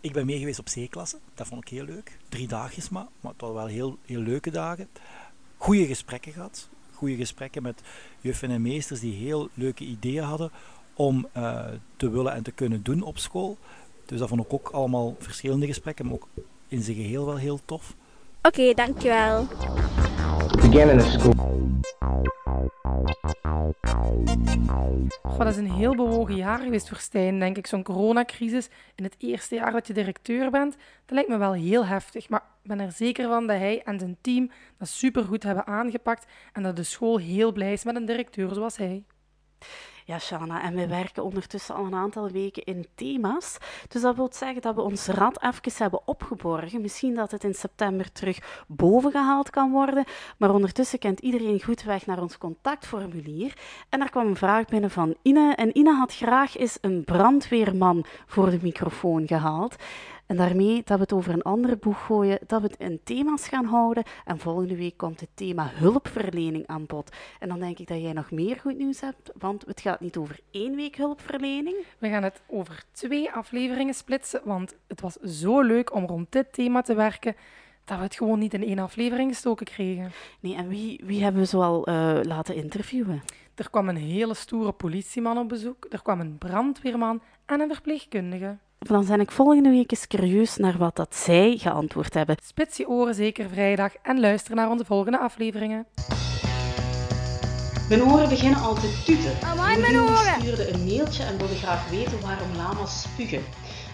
Ik 0.00 0.12
ben 0.12 0.26
mee 0.26 0.38
geweest 0.38 0.58
op 0.58 0.64
C-klasse. 0.64 1.18
Dat 1.34 1.46
vond 1.46 1.62
ik 1.62 1.68
heel 1.68 1.84
leuk. 1.84 2.18
Drie 2.28 2.48
dagjes 2.48 2.88
maar, 2.88 3.06
maar 3.20 3.32
het 3.32 3.40
waren 3.40 3.56
wel 3.56 3.66
heel, 3.66 3.98
heel 4.04 4.20
leuke 4.20 4.50
dagen. 4.50 4.88
Goede 5.56 5.86
gesprekken 5.86 6.32
gehad. 6.32 6.68
Goede 6.94 7.16
gesprekken 7.16 7.62
met 7.62 7.82
juffen 8.20 8.50
en 8.50 8.62
meesters 8.62 9.00
die 9.00 9.14
heel 9.14 9.48
leuke 9.54 9.84
ideeën 9.84 10.22
hadden 10.24 10.50
om 10.94 11.26
uh, 11.36 11.64
te 11.96 12.10
willen 12.10 12.32
en 12.32 12.42
te 12.42 12.52
kunnen 12.52 12.82
doen 12.82 13.02
op 13.02 13.18
school. 13.18 13.58
Dus 14.04 14.18
dat 14.18 14.28
vond 14.28 14.40
ik 14.44 14.52
ook 14.52 14.68
allemaal 14.68 15.16
verschillende 15.18 15.66
gesprekken, 15.66 16.04
maar 16.04 16.14
ook 16.14 16.28
in 16.68 16.82
zijn 16.82 16.96
geheel 16.96 17.26
wel 17.26 17.36
heel 17.36 17.60
tof. 17.64 17.94
Oké, 18.42 18.60
okay, 18.60 18.74
dankjewel. 18.74 19.46
Began 20.54 20.88
in 20.88 21.00
school. 21.00 21.34
Goh, 25.22 25.38
dat 25.38 25.46
is 25.46 25.56
een 25.56 25.70
heel 25.70 25.94
bewogen 25.94 26.36
jaar 26.36 26.58
geweest 26.58 26.88
voor 26.88 26.98
Stijn, 26.98 27.38
denk 27.38 27.56
ik. 27.56 27.66
Zo'n 27.66 27.82
coronacrisis 27.82 28.68
in 28.94 29.04
het 29.04 29.14
eerste 29.18 29.54
jaar 29.54 29.72
dat 29.72 29.86
je 29.86 29.92
directeur 29.92 30.50
bent, 30.50 30.72
dat 31.06 31.14
lijkt 31.14 31.28
me 31.28 31.36
wel 31.36 31.52
heel 31.52 31.86
heftig. 31.86 32.28
Maar 32.28 32.42
ik 32.62 32.68
ben 32.68 32.80
er 32.80 32.92
zeker 32.92 33.28
van 33.28 33.46
dat 33.46 33.56
hij 33.56 33.82
en 33.82 33.98
zijn 33.98 34.16
team 34.20 34.50
dat 34.78 34.88
supergoed 34.88 35.42
hebben 35.42 35.66
aangepakt 35.66 36.26
en 36.52 36.62
dat 36.62 36.76
de 36.76 36.82
school 36.82 37.18
heel 37.18 37.52
blij 37.52 37.72
is 37.72 37.84
met 37.84 37.96
een 37.96 38.06
directeur 38.06 38.54
zoals 38.54 38.76
hij. 38.76 39.04
Ja, 40.08 40.18
Shana, 40.18 40.62
en 40.62 40.74
we 40.74 40.86
werken 40.86 41.24
ondertussen 41.24 41.74
al 41.74 41.84
een 41.84 41.94
aantal 41.94 42.30
weken 42.30 42.64
in 42.64 42.86
thema's. 42.94 43.56
Dus 43.88 44.02
dat 44.02 44.16
wil 44.16 44.28
zeggen 44.32 44.62
dat 44.62 44.74
we 44.74 44.80
ons 44.80 45.06
rad 45.06 45.42
even 45.42 45.72
hebben 45.76 46.06
opgeborgen. 46.06 46.80
Misschien 46.80 47.14
dat 47.14 47.30
het 47.30 47.44
in 47.44 47.54
september 47.54 48.12
terug 48.12 48.64
bovengehaald 48.66 49.50
kan 49.50 49.70
worden. 49.70 50.04
Maar 50.38 50.50
ondertussen 50.50 50.98
kent 50.98 51.20
iedereen 51.20 51.62
goed 51.62 51.82
weg 51.82 52.06
naar 52.06 52.20
ons 52.20 52.38
contactformulier. 52.38 53.52
En 53.88 53.98
daar 53.98 54.10
kwam 54.10 54.26
een 54.26 54.36
vraag 54.36 54.64
binnen 54.64 54.90
van 54.90 55.16
Ine. 55.22 55.54
En 55.54 55.78
Ine 55.78 55.94
had 55.94 56.14
graag 56.14 56.56
eens 56.56 56.78
een 56.80 57.04
brandweerman 57.04 58.04
voor 58.26 58.50
de 58.50 58.58
microfoon 58.62 59.26
gehaald. 59.26 59.76
En 60.26 60.36
daarmee 60.36 60.82
dat 60.84 60.96
we 60.96 61.02
het 61.02 61.12
over 61.12 61.32
een 61.32 61.42
andere 61.42 61.76
boeg 61.76 62.06
gooien, 62.06 62.38
dat 62.46 62.60
we 62.60 62.66
het 62.66 62.80
in 62.80 63.00
thema's 63.04 63.48
gaan 63.48 63.64
houden. 63.64 64.04
En 64.24 64.38
volgende 64.38 64.76
week 64.76 64.96
komt 64.96 65.20
het 65.20 65.28
thema 65.34 65.70
hulpverlening 65.74 66.66
aan 66.66 66.86
bod. 66.86 67.16
En 67.40 67.48
dan 67.48 67.58
denk 67.58 67.78
ik 67.78 67.88
dat 67.88 68.00
jij 68.00 68.12
nog 68.12 68.30
meer 68.30 68.56
goed 68.56 68.78
nieuws 68.78 69.00
hebt, 69.00 69.30
want 69.38 69.66
het 69.66 69.80
gaat 69.80 70.00
niet 70.00 70.16
over 70.16 70.40
één 70.50 70.76
week 70.76 70.96
hulpverlening. 70.96 71.76
We 71.98 72.08
gaan 72.08 72.22
het 72.22 72.42
over 72.46 72.84
twee 72.92 73.32
afleveringen 73.32 73.94
splitsen, 73.94 74.40
want 74.44 74.74
het 74.86 75.00
was 75.00 75.14
zo 75.14 75.60
leuk 75.60 75.94
om 75.94 76.06
rond 76.06 76.32
dit 76.32 76.52
thema 76.52 76.80
te 76.82 76.94
werken 76.94 77.36
dat 77.84 77.98
we 77.98 78.04
het 78.04 78.14
gewoon 78.14 78.38
niet 78.38 78.54
in 78.54 78.64
één 78.64 78.78
aflevering 78.78 79.30
gestoken 79.30 79.66
kregen. 79.66 80.12
Nee, 80.40 80.54
en 80.54 80.68
wie, 80.68 81.00
wie 81.04 81.22
hebben 81.22 81.40
we 81.40 81.46
zoal 81.46 81.88
uh, 81.88 82.18
laten 82.22 82.54
interviewen? 82.54 83.22
Er 83.54 83.70
kwam 83.70 83.88
een 83.88 83.96
hele 83.96 84.34
stoere 84.34 84.72
politieman 84.72 85.38
op 85.38 85.48
bezoek, 85.48 85.86
er 85.90 86.02
kwam 86.02 86.20
een 86.20 86.38
brandweerman 86.38 87.22
en 87.44 87.60
een 87.60 87.72
verpleegkundige. 87.72 88.56
Dan 88.78 89.04
zijn 89.04 89.20
ik 89.20 89.30
volgende 89.30 89.70
week 89.70 89.90
eens 89.90 90.06
curieus 90.06 90.56
naar 90.56 90.78
wat 90.78 90.96
dat 90.96 91.14
zij 91.14 91.56
geantwoord 91.56 92.14
hebben. 92.14 92.36
Spits 92.42 92.76
je 92.76 92.88
oren 92.88 93.14
zeker 93.14 93.48
vrijdag 93.48 93.92
en 94.02 94.20
luister 94.20 94.54
naar 94.54 94.70
onze 94.70 94.84
volgende 94.84 95.18
afleveringen. 95.18 95.86
Mijn 97.88 98.02
oren 98.02 98.28
beginnen 98.28 98.60
al 98.60 98.74
te 98.74 99.02
tuten. 99.04 99.48
Amai, 99.48 99.80
mijn 99.80 99.96
oren! 99.96 100.40
stuurde 100.40 100.72
een 100.72 100.84
mailtje 100.84 101.22
en 101.22 101.38
wilde 101.38 101.54
graag 101.54 101.90
weten 101.90 102.20
waarom 102.20 102.56
lama's 102.56 103.02
spugen. 103.02 103.42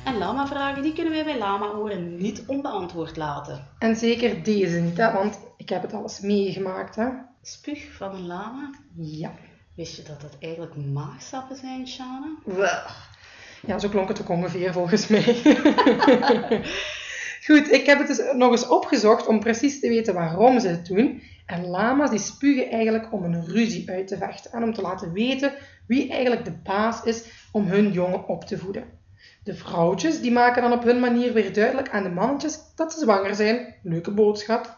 En 0.05 0.19
lama-vragen 0.19 0.83
die 0.83 0.93
kunnen 0.93 1.13
wij 1.13 1.25
bij 1.25 1.39
lama-oren 1.39 2.17
niet 2.17 2.45
onbeantwoord 2.47 3.17
laten. 3.17 3.69
En 3.79 3.97
zeker 3.97 4.43
deze 4.43 4.79
niet, 4.79 4.97
hè, 4.97 5.13
want 5.13 5.39
ik 5.57 5.69
heb 5.69 5.83
het 5.83 5.93
alles 5.93 6.21
meegemaakt. 6.21 6.97
Hè. 6.97 7.09
Spug 7.43 7.95
van 7.97 8.15
een 8.15 8.27
lama? 8.27 8.71
Ja. 8.97 9.33
Wist 9.75 9.97
je 9.97 10.03
dat 10.03 10.21
dat 10.21 10.37
eigenlijk 10.39 10.77
maagsappen 10.77 11.57
zijn, 11.57 11.89
Shana? 11.89 12.35
Wel. 12.45 12.81
Ja, 13.67 13.79
zo 13.79 13.89
klonk 13.89 14.09
het 14.09 14.21
ook 14.21 14.29
ongeveer 14.29 14.73
volgens 14.73 15.07
mij. 15.07 15.23
Goed, 17.47 17.73
ik 17.73 17.87
heb 17.87 17.99
het 17.99 18.07
dus 18.07 18.21
nog 18.33 18.51
eens 18.51 18.69
opgezocht 18.69 19.27
om 19.27 19.41
precies 19.41 19.81
te 19.81 19.89
weten 19.89 20.15
waarom 20.15 20.61
ze 20.61 20.69
het 20.69 20.87
doen. 20.87 21.23
En 21.47 21.67
lama's 21.67 22.11
die 22.11 22.19
spugen 22.19 22.71
eigenlijk 22.71 23.13
om 23.13 23.25
een 23.25 23.47
ruzie 23.47 23.91
uit 23.91 24.09
te 24.09 24.17
vechten 24.17 24.53
en 24.53 24.63
om 24.63 24.73
te 24.75 24.81
laten 24.81 25.13
weten 25.13 25.53
wie 25.87 26.11
eigenlijk 26.11 26.45
de 26.45 26.59
baas 26.63 27.03
is 27.05 27.25
om 27.53 27.67
hun 27.67 27.93
jongen 27.93 28.29
op 28.29 28.45
te 28.45 28.59
voeden. 28.59 28.85
De 29.45 29.55
vrouwtjes 29.55 30.21
die 30.21 30.33
maken 30.33 30.63
dan 30.63 30.73
op 30.73 30.85
hun 30.85 31.01
manier 31.01 31.33
weer 31.33 31.53
duidelijk 31.53 31.91
aan 31.91 32.03
de 32.03 32.09
mannetjes 32.09 32.59
dat 32.77 32.93
ze 32.93 32.99
zwanger 32.99 33.35
zijn. 33.35 33.75
Leuke 33.83 34.11
boodschap. 34.11 34.77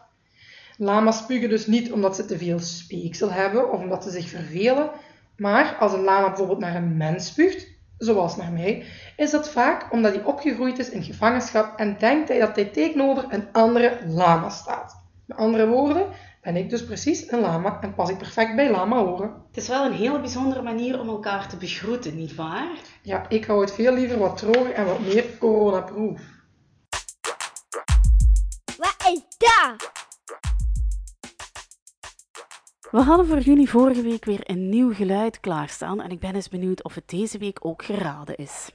Lama's 0.77 1.19
spugen 1.19 1.49
dus 1.49 1.67
niet 1.67 1.93
omdat 1.93 2.17
ze 2.17 2.25
te 2.25 2.39
veel 2.39 2.59
speeksel 2.59 3.33
hebben 3.33 3.73
of 3.73 3.81
omdat 3.81 4.05
ze 4.05 4.11
zich 4.11 4.29
vervelen, 4.29 4.91
maar 5.37 5.77
als 5.81 5.93
een 5.93 6.05
lama 6.05 6.29
bijvoorbeeld 6.29 6.59
naar 6.59 6.77
een 6.77 6.97
mens 6.97 7.27
spuugt, 7.27 7.74
zoals 7.99 8.37
naar 8.37 8.53
mij, 8.53 8.85
is 9.17 9.31
dat 9.31 9.49
vaak 9.49 9.93
omdat 9.93 10.15
hij 10.15 10.25
opgegroeid 10.25 10.79
is 10.79 10.91
in 10.91 11.03
gevangenschap 11.03 11.79
en 11.79 11.99
denkt 11.99 12.29
hij 12.29 12.39
dat 12.39 12.57
hij 12.57 12.65
tegenover 12.65 13.25
een 13.29 13.49
andere 13.53 13.99
lama 14.07 14.49
staat. 14.49 15.03
Met 15.27 15.39
andere 15.39 15.67
woorden, 15.67 16.07
ben 16.43 16.57
ik 16.57 16.71
dus 16.71 16.85
precies 16.85 17.31
een 17.31 17.41
lama 17.41 17.79
en 17.81 17.95
pas 17.95 18.11
ik 18.11 18.19
perfect 18.19 18.57
bij 18.57 18.71
lama 18.71 18.97
horen. 18.97 19.35
Het 19.47 19.57
is 19.57 19.69
wel 19.69 19.85
een 19.85 19.93
hele 19.93 20.21
bijzondere 20.21 20.63
manier 20.63 21.01
om 21.01 21.09
elkaar 21.09 21.49
te 21.49 21.57
begroeten, 21.57 22.17
nietwaar? 22.17 22.69
Ja, 23.03 23.29
ik 23.29 23.45
hou 23.45 23.61
het 23.61 23.75
veel 23.75 23.95
liever 23.95 24.19
wat 24.19 24.37
droger 24.37 24.73
en 24.73 24.87
wat 24.87 25.01
meer 25.01 25.25
coronaproof. 25.39 26.21
Wat 28.77 28.97
is 29.13 29.21
dat? 29.39 29.93
We 32.95 33.01
hadden 33.01 33.27
voor 33.27 33.39
jullie 33.39 33.71
vorige 33.71 34.03
week 34.03 34.25
weer 34.25 34.41
een 34.43 34.69
nieuw 34.69 34.93
geluid 34.93 35.41
klaarstaan 35.41 36.01
en 36.01 36.11
ik 36.11 36.19
ben 36.19 36.35
eens 36.35 36.49
benieuwd 36.49 36.85
of 36.85 36.95
het 36.95 37.09
deze 37.09 37.39
week 37.39 37.59
ook 37.67 37.85
geraden 37.85 38.37
is. 38.37 38.71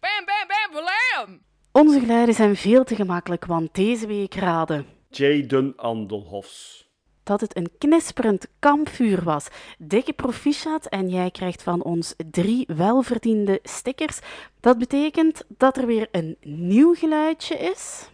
Bam, 0.00 0.24
bam, 0.24 0.46
bam, 0.46 0.82
blam! 0.82 1.40
Onze 1.72 2.00
geluiden 2.00 2.34
zijn 2.34 2.56
veel 2.56 2.84
te 2.84 2.94
gemakkelijk, 2.94 3.44
want 3.44 3.74
deze 3.74 4.06
week 4.06 4.34
raden. 4.34 4.86
Jaden 5.08 5.72
Andelhofs. 5.76 6.88
Dat 7.22 7.40
het 7.40 7.56
een 7.56 7.70
knisperend 7.78 8.46
kampvuur 8.58 9.22
was. 9.22 9.48
Dikke 9.78 10.12
proficiat 10.12 10.86
en 10.86 11.08
jij 11.08 11.30
krijgt 11.30 11.62
van 11.62 11.82
ons 11.82 12.14
drie 12.30 12.66
welverdiende 12.76 13.58
stickers. 13.62 14.18
Dat 14.60 14.78
betekent 14.78 15.44
dat 15.48 15.76
er 15.76 15.86
weer 15.86 16.08
een 16.10 16.36
nieuw 16.40 16.94
geluidje 16.94 17.54
is. 17.54 18.08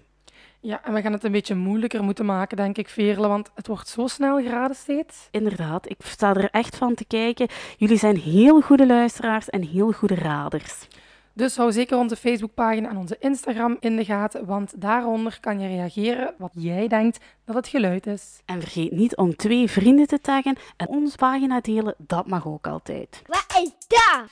Ja, 0.62 0.84
en 0.84 0.92
we 0.92 1.00
gaan 1.00 1.12
het 1.12 1.24
een 1.24 1.32
beetje 1.32 1.54
moeilijker 1.54 2.02
moeten 2.02 2.24
maken, 2.24 2.56
denk 2.56 2.78
ik, 2.78 2.88
Veerle, 2.88 3.28
want 3.28 3.50
het 3.54 3.66
wordt 3.66 3.88
zo 3.88 4.06
snel 4.06 4.40
geraden 4.40 4.76
steeds. 4.76 5.28
Inderdaad, 5.30 5.90
ik 5.90 5.96
sta 6.04 6.34
er 6.34 6.50
echt 6.50 6.76
van 6.76 6.94
te 6.94 7.04
kijken. 7.04 7.48
Jullie 7.76 7.98
zijn 7.98 8.16
heel 8.16 8.60
goede 8.60 8.86
luisteraars 8.86 9.50
en 9.50 9.62
heel 9.62 9.92
goede 9.92 10.14
raders. 10.14 10.88
Dus 11.32 11.56
hou 11.56 11.72
zeker 11.72 11.96
onze 11.96 12.16
Facebookpagina 12.16 12.88
en 12.88 12.96
onze 12.96 13.16
Instagram 13.20 13.76
in 13.80 13.96
de 13.96 14.04
gaten, 14.04 14.46
want 14.46 14.80
daaronder 14.80 15.38
kan 15.40 15.60
je 15.60 15.68
reageren 15.68 16.34
wat 16.38 16.52
jij 16.54 16.88
denkt 16.88 17.18
dat 17.44 17.54
het 17.54 17.68
geluid 17.68 18.06
is. 18.06 18.40
En 18.44 18.60
vergeet 18.60 18.92
niet 18.92 19.16
om 19.16 19.36
twee 19.36 19.70
vrienden 19.70 20.06
te 20.06 20.20
taggen 20.20 20.56
en 20.76 20.88
onze 20.88 21.16
pagina 21.16 21.60
delen, 21.60 21.94
dat 21.98 22.26
mag 22.26 22.46
ook 22.46 22.66
altijd. 22.66 23.22
Wat 23.26 23.62
is 23.62 23.72
dat? 23.88 24.24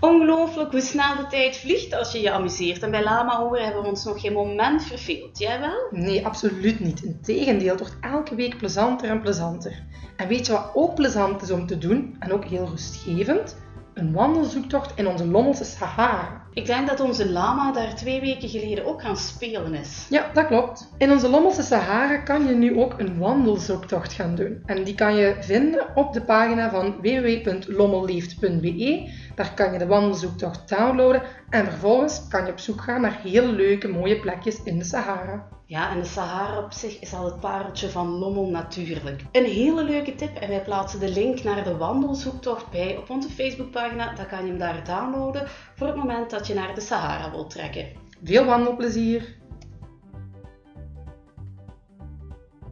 Ongelooflijk 0.00 0.70
hoe 0.70 0.80
snel 0.80 1.16
de 1.16 1.26
tijd 1.26 1.56
vliegt 1.56 1.94
als 1.94 2.12
je 2.12 2.20
je 2.20 2.30
amuseert. 2.30 2.82
En 2.82 2.90
bij 2.90 3.02
Lama 3.02 3.36
Horen 3.36 3.64
hebben 3.64 3.82
we 3.82 3.88
ons 3.88 4.04
nog 4.04 4.20
geen 4.20 4.32
moment 4.32 4.82
verveeld. 4.82 5.38
Jij 5.38 5.60
wel? 5.60 5.86
Nee, 5.90 6.26
absoluut 6.26 6.80
niet. 6.80 7.02
Integendeel, 7.02 7.70
het 7.70 7.80
wordt 7.80 7.96
elke 8.00 8.34
week 8.34 8.56
plezanter 8.56 9.08
en 9.08 9.20
plezanter. 9.20 9.82
En 10.16 10.28
weet 10.28 10.46
je 10.46 10.52
wat 10.52 10.70
ook 10.74 10.94
plezant 10.94 11.42
is 11.42 11.50
om 11.50 11.66
te 11.66 11.78
doen, 11.78 12.16
en 12.18 12.32
ook 12.32 12.44
heel 12.44 12.68
rustgevend? 12.68 13.56
Een 13.94 14.12
wandelzoektocht 14.12 14.92
in 14.98 15.06
onze 15.06 15.26
Lommelse 15.26 15.64
Sahara. 15.64 16.46
Ik 16.58 16.66
denk 16.66 16.88
dat 16.88 17.00
onze 17.00 17.28
lama 17.28 17.72
daar 17.72 17.94
twee 17.94 18.20
weken 18.20 18.48
geleden 18.48 18.86
ook 18.86 19.02
gaan 19.02 19.16
spelen 19.16 19.74
is. 19.74 20.06
Ja, 20.10 20.30
dat 20.32 20.46
klopt. 20.46 20.88
In 20.96 21.10
onze 21.10 21.28
Lommelse 21.28 21.62
Sahara 21.62 22.16
kan 22.16 22.46
je 22.46 22.54
nu 22.54 22.80
ook 22.80 22.98
een 22.98 23.18
wandelzoektocht 23.18 24.12
gaan 24.12 24.34
doen. 24.34 24.62
En 24.66 24.84
die 24.84 24.94
kan 24.94 25.16
je 25.16 25.36
vinden 25.40 25.86
op 25.94 26.12
de 26.12 26.22
pagina 26.22 26.70
van 26.70 27.00
www.lommelleeft.be. 27.00 29.10
Daar 29.34 29.54
kan 29.54 29.72
je 29.72 29.78
de 29.78 29.86
wandelzoektocht 29.86 30.68
downloaden 30.68 31.22
en 31.50 31.64
vervolgens 31.64 32.28
kan 32.28 32.46
je 32.46 32.52
op 32.52 32.58
zoek 32.58 32.80
gaan 32.80 33.00
naar 33.00 33.20
hele 33.22 33.52
leuke 33.52 33.88
mooie 33.88 34.20
plekjes 34.20 34.62
in 34.62 34.78
de 34.78 34.84
Sahara. 34.84 35.48
Ja, 35.68 35.90
en 35.90 36.00
de 36.00 36.06
Sahara 36.06 36.58
op 36.58 36.72
zich 36.72 37.00
is 37.00 37.14
al 37.14 37.24
het 37.24 37.40
pareltje 37.40 37.88
van 37.88 38.08
Lommel 38.08 38.50
natuurlijk. 38.50 39.22
Een 39.32 39.44
hele 39.44 39.84
leuke 39.84 40.14
tip 40.14 40.36
en 40.36 40.48
wij 40.48 40.62
plaatsen 40.62 41.00
de 41.00 41.08
link 41.08 41.42
naar 41.42 41.64
de 41.64 41.76
wandelzoektocht 41.76 42.70
bij 42.70 42.96
op 42.96 43.10
onze 43.10 43.28
Facebookpagina. 43.28 44.14
Dan 44.14 44.26
kan 44.26 44.42
je 44.42 44.48
hem 44.48 44.58
daar 44.58 44.84
downloaden 44.84 45.48
voor 45.74 45.86
het 45.86 45.96
moment 45.96 46.30
dat 46.30 46.46
naar 46.54 46.74
de 46.74 46.80
Sahara 46.80 47.30
wilt 47.30 47.50
trekken. 47.50 47.86
Veel 48.22 48.44
wandelplezier! 48.44 49.36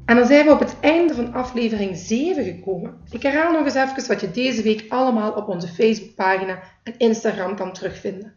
En 0.07 0.17
dan 0.17 0.27
zijn 0.27 0.47
we 0.47 0.53
op 0.53 0.59
het 0.59 0.77
einde 0.81 1.15
van 1.15 1.33
aflevering 1.33 1.97
7 1.97 2.45
gekomen. 2.45 3.01
Ik 3.11 3.23
herhaal 3.23 3.53
nog 3.53 3.65
eens 3.65 3.75
even 3.75 4.09
wat 4.09 4.21
je 4.21 4.31
deze 4.31 4.63
week 4.63 4.85
allemaal 4.89 5.33
op 5.33 5.49
onze 5.49 5.69
Facebookpagina 5.69 6.63
en 6.83 6.95
Instagram 6.99 7.57
kan 7.57 7.73
terugvinden. 7.73 8.35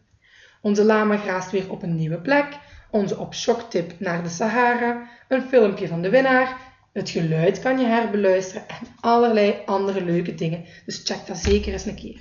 Onze 0.62 0.84
lama 0.84 1.16
graast 1.16 1.50
weer 1.50 1.70
op 1.70 1.82
een 1.82 1.96
nieuwe 1.96 2.20
plek. 2.20 2.58
onze 2.90 3.18
op 3.18 3.34
shock-tip 3.34 3.92
naar 3.98 4.22
de 4.22 4.28
Sahara, 4.28 5.08
een 5.28 5.42
filmpje 5.42 5.88
van 5.88 6.02
de 6.02 6.10
winnaar, 6.10 6.56
het 6.92 7.10
geluid 7.10 7.60
kan 7.60 7.78
je 7.78 7.86
herbeluisteren 7.86 8.68
en 8.68 8.86
allerlei 9.00 9.54
andere 9.66 10.04
leuke 10.04 10.34
dingen. 10.34 10.64
Dus 10.86 11.00
check 11.04 11.26
dat 11.26 11.36
zeker 11.36 11.72
eens 11.72 11.86
een 11.86 11.94
keer. 11.94 12.20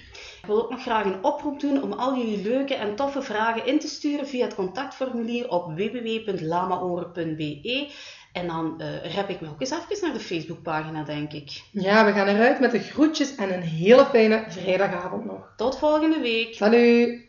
Ik 0.50 0.56
wil 0.56 0.64
ook 0.64 0.72
nog 0.72 0.82
graag 0.82 1.06
een 1.06 1.24
oproep 1.24 1.60
doen 1.60 1.84
om 1.84 1.94
al 1.94 2.18
jullie 2.18 2.44
leuke 2.44 2.76
en 2.76 2.96
toffe 2.96 3.22
vragen 3.22 3.66
in 3.66 3.80
te 3.80 3.88
sturen 3.88 4.28
via 4.28 4.46
het 4.46 4.56
contactformulier 4.56 5.50
op 5.50 5.66
www.lamaoren.be. 5.66 7.92
En 8.34 8.48
dan 8.48 8.76
uh, 8.78 9.14
rep 9.14 9.30
ik 9.30 9.42
me 9.42 9.50
ook 9.50 9.62
eens 9.62 9.72
even 9.72 9.98
naar 10.02 10.14
de 10.14 10.20
Facebookpagina, 10.20 11.04
denk 11.04 11.34
ik. 11.34 11.62
Ja, 11.72 12.06
we 12.06 12.12
gaan 12.12 12.28
eruit 12.28 12.60
met 12.60 12.72
de 12.72 12.80
groetjes 12.80 13.36
en 13.36 13.54
een 13.54 13.62
hele 13.62 14.06
fijne 14.06 14.46
vrijdagavond 14.48 15.26
nog. 15.26 15.54
Tot 15.58 15.78
volgende 15.78 16.20
week. 16.20 16.56
Salut! 16.56 17.28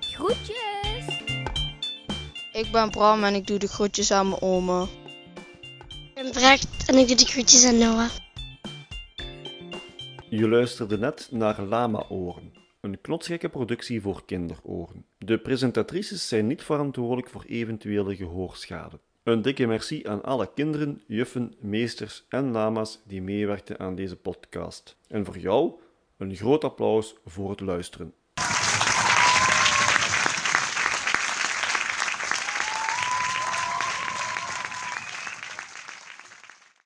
Groetjes! 0.00 1.20
Ik 2.52 2.68
ben 2.72 2.90
Bram 2.90 3.24
en 3.24 3.34
ik 3.34 3.46
doe 3.46 3.58
de 3.58 3.68
groetjes 3.68 4.10
aan 4.10 4.28
mijn 4.28 4.42
oma. 4.42 4.82
Ik 5.92 6.14
ben 6.14 6.30
Brecht 6.30 6.68
en 6.86 6.98
ik 6.98 7.08
doe 7.08 7.16
de 7.16 7.26
groetjes 7.26 7.64
aan 7.64 7.78
Noah. 7.78 8.10
Je 10.32 10.48
luisterde 10.48 10.98
net 10.98 11.28
naar 11.30 11.62
Lama 11.62 12.04
Oren, 12.08 12.52
een 12.80 13.00
knotsgekke 13.00 13.48
productie 13.48 14.00
voor 14.00 14.24
kinderoren. 14.24 15.04
De 15.18 15.38
presentatrices 15.38 16.28
zijn 16.28 16.46
niet 16.46 16.62
verantwoordelijk 16.62 17.28
voor 17.28 17.44
eventuele 17.44 18.16
gehoorschade. 18.16 19.00
Een 19.22 19.42
dikke 19.42 19.66
merci 19.66 20.06
aan 20.06 20.22
alle 20.22 20.50
kinderen, 20.54 21.02
juffen, 21.06 21.54
meesters 21.60 22.24
en 22.28 22.50
lama's 22.50 23.02
die 23.06 23.22
meewerkten 23.22 23.78
aan 23.78 23.94
deze 23.94 24.16
podcast. 24.16 24.96
En 25.08 25.24
voor 25.24 25.38
jou 25.38 25.72
een 26.16 26.36
groot 26.36 26.64
applaus 26.64 27.16
voor 27.24 27.50
het 27.50 27.60
luisteren. 27.60 28.14